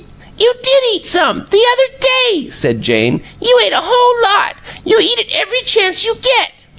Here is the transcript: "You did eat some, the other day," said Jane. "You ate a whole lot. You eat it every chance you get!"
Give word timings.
"You 0.35 0.55
did 0.63 0.83
eat 0.93 1.05
some, 1.05 1.45
the 1.51 1.63
other 1.63 2.41
day," 2.41 2.49
said 2.49 2.81
Jane. 2.81 3.23
"You 3.39 3.59
ate 3.63 3.71
a 3.73 3.83
whole 3.83 4.21
lot. 4.23 4.55
You 4.83 4.97
eat 4.99 5.19
it 5.19 5.27
every 5.35 5.61
chance 5.61 6.03
you 6.03 6.15
get!" 6.19 6.53